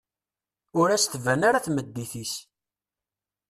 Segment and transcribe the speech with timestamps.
[0.79, 2.33] Ur as-tban ara tmeddit-is.